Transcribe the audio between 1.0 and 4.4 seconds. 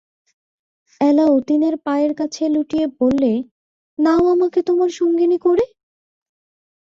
এলা অতীনের পায়ের কাছে লুটিয়ে বললে, নাও